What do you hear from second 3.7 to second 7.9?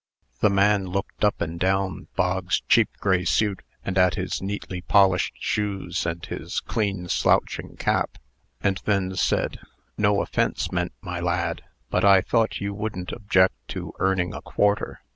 and at his neatly polished shoes and his clean slouching